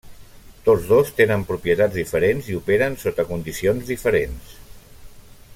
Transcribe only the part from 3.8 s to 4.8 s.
diferents.